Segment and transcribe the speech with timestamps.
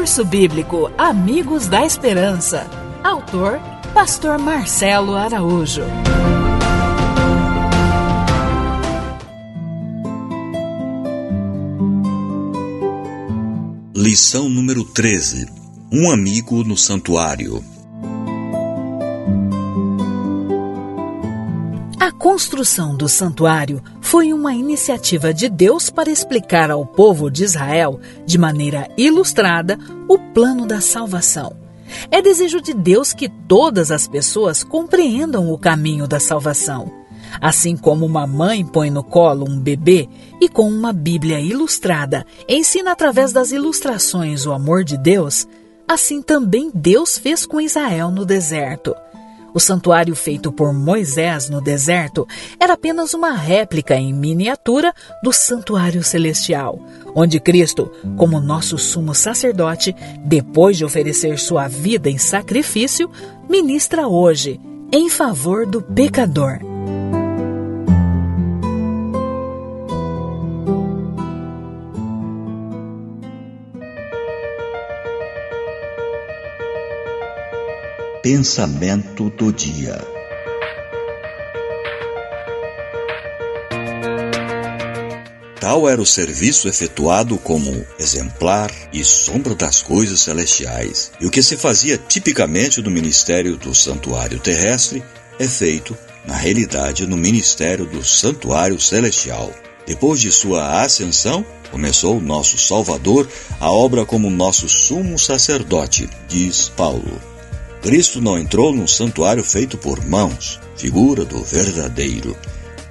[0.00, 2.66] Curso Bíblico Amigos da Esperança.
[3.04, 3.60] Autor
[3.92, 5.82] Pastor Marcelo Araújo.
[13.94, 15.46] Lição número 13.
[15.92, 17.62] Um amigo no santuário.
[22.20, 28.36] Construção do santuário foi uma iniciativa de Deus para explicar ao povo de Israel, de
[28.36, 31.56] maneira ilustrada, o plano da salvação.
[32.10, 36.92] É desejo de Deus que todas as pessoas compreendam o caminho da salvação.
[37.40, 40.06] Assim como uma mãe põe no colo um bebê
[40.42, 45.48] e com uma Bíblia ilustrada ensina através das ilustrações o amor de Deus,
[45.88, 48.94] assim também Deus fez com Israel no deserto.
[49.52, 52.26] O santuário feito por Moisés no deserto
[52.58, 56.80] era apenas uma réplica em miniatura do santuário celestial,
[57.14, 59.94] onde Cristo, como nosso sumo sacerdote,
[60.24, 63.10] depois de oferecer sua vida em sacrifício,
[63.48, 64.60] ministra hoje
[64.92, 66.69] em favor do pecador.
[78.32, 80.00] Pensamento do dia.
[85.58, 91.10] Tal era o serviço efetuado como exemplar e sombra das coisas celestiais.
[91.20, 95.02] E o que se fazia tipicamente no ministério do santuário terrestre
[95.36, 99.52] é feito, na realidade, no ministério do santuário celestial.
[99.84, 103.28] Depois de sua ascensão, começou o nosso Salvador
[103.58, 107.29] a obra como nosso sumo sacerdote, diz Paulo.
[107.82, 112.36] Cristo não entrou num santuário feito por mãos, figura do verdadeiro,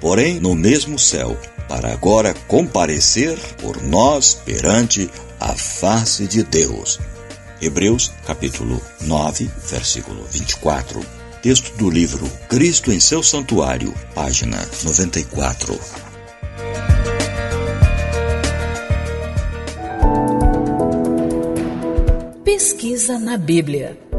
[0.00, 1.38] porém no mesmo céu,
[1.68, 6.98] para agora comparecer por nós perante a face de Deus.
[7.62, 11.00] Hebreus capítulo 9, versículo 24.
[11.40, 15.78] Texto do livro Cristo em seu santuário, página 94.
[22.44, 24.09] Pesquisa na Bíblia.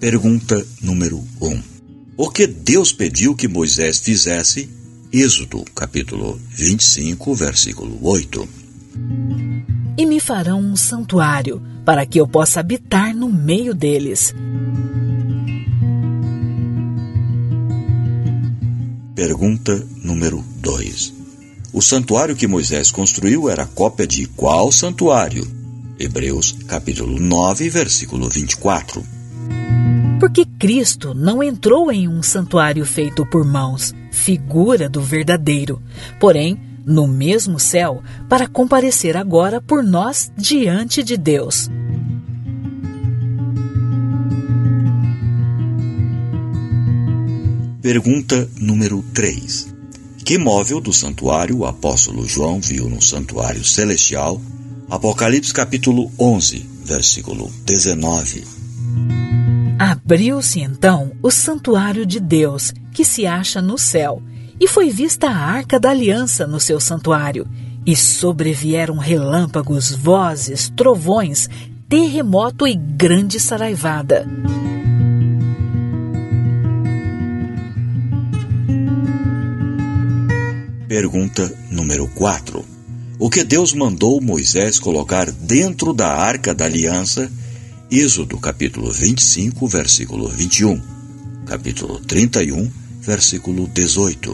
[0.00, 1.46] Pergunta número 1.
[1.46, 1.62] Um.
[2.16, 4.66] O que Deus pediu que Moisés fizesse?
[5.12, 8.48] Êxodo, capítulo 25, versículo 8.
[9.98, 14.34] E me farão um santuário, para que eu possa habitar no meio deles.
[19.14, 21.12] Pergunta número 2.
[21.74, 25.46] O santuário que Moisés construiu era cópia de qual santuário?
[25.98, 29.19] Hebreus, capítulo 9, versículo 24
[30.20, 35.82] porque Cristo não entrou em um santuário feito por mãos, figura do verdadeiro,
[36.20, 41.70] porém no mesmo céu, para comparecer agora por nós diante de Deus.
[47.80, 49.74] Pergunta número 3.
[50.22, 54.40] Que móvel do santuário o apóstolo João viu no santuário celestial?
[54.90, 58.59] Apocalipse capítulo 11, versículo 19.
[59.80, 64.22] Abriu-se então o santuário de Deus, que se acha no céu,
[64.60, 67.48] e foi vista a arca da aliança no seu santuário,
[67.86, 71.48] e sobrevieram relâmpagos, vozes, trovões,
[71.88, 74.28] terremoto e grande saraivada.
[80.86, 82.62] Pergunta número 4.
[83.18, 87.32] O que Deus mandou Moisés colocar dentro da arca da aliança
[87.92, 90.80] Êxodo capítulo 25, versículo 21,
[91.44, 92.70] capítulo 31,
[93.00, 94.32] versículo 18.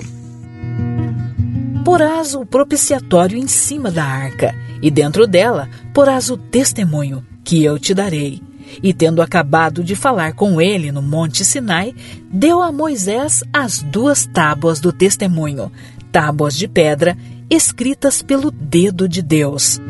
[1.82, 7.78] Porás o propiciatório em cima da arca, e dentro dela porás o testemunho que eu
[7.78, 8.42] te darei.
[8.82, 11.94] E tendo acabado de falar com ele no monte Sinai,
[12.30, 15.72] deu a Moisés as duas tábuas do testemunho,
[16.12, 17.16] tábuas de pedra,
[17.48, 19.80] escritas pelo dedo de Deus.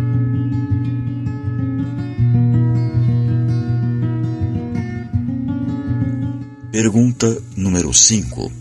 [6.76, 8.52] Pergunta número 5.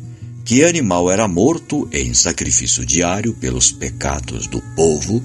[0.46, 5.22] Que animal era morto em sacrifício diário pelos pecados do povo?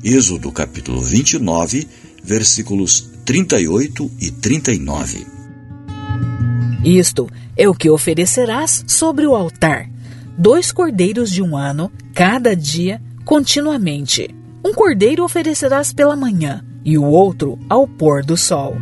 [0.00, 1.88] Êxodo capítulo 29,
[2.22, 5.26] versículos 38 e 39.
[6.84, 9.90] Isto é o que oferecerás sobre o altar:
[10.38, 14.32] dois cordeiros de um ano, cada dia, continuamente.
[14.64, 18.76] Um cordeiro oferecerás pela manhã, e o outro ao pôr do sol.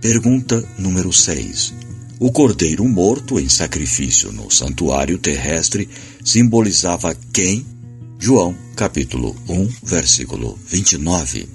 [0.00, 1.74] Pergunta número 6.
[2.18, 5.86] O cordeiro morto em sacrifício no santuário terrestre
[6.24, 7.66] simbolizava quem?
[8.18, 11.46] João, capítulo 1, versículo 29.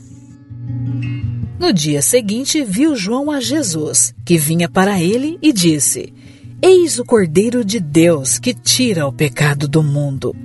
[1.60, 6.14] No dia seguinte, viu João a Jesus, que vinha para ele e disse:
[6.62, 10.36] Eis o Cordeiro de Deus que tira o pecado do mundo.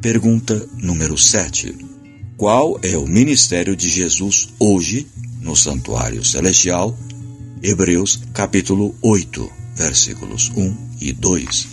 [0.00, 1.76] Pergunta número 7.
[2.34, 5.06] Qual é o ministério de Jesus hoje
[5.42, 6.96] no Santuário Celestial?
[7.62, 11.68] Hebreus capítulo 8, versículos 1 e 2.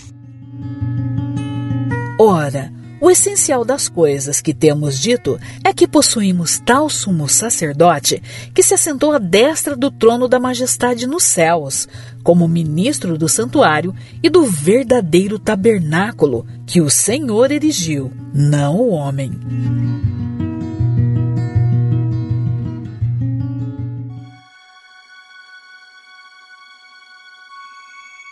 [2.20, 8.22] Ora, o essencial das coisas que temos dito é que possuímos tal sumo sacerdote
[8.54, 11.88] que se assentou à destra do trono da majestade nos céus,
[12.24, 19.32] como ministro do santuário e do verdadeiro tabernáculo que o Senhor erigiu, não o homem.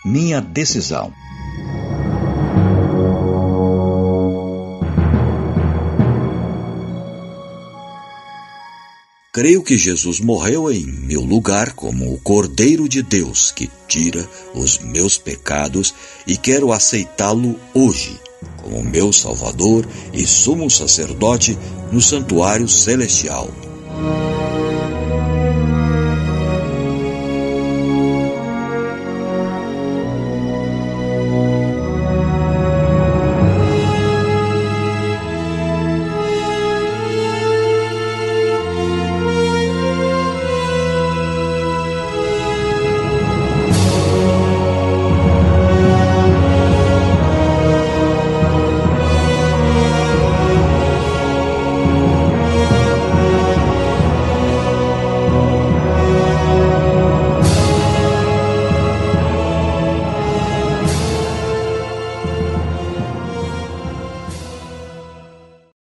[0.06, 1.12] Minha decisão.
[9.36, 14.80] Creio que Jesus morreu em meu lugar como o Cordeiro de Deus que tira os
[14.80, 15.94] meus pecados
[16.26, 18.18] e quero aceitá-lo hoje
[18.64, 21.58] como meu Salvador e sumo sacerdote
[21.92, 23.50] no santuário celestial.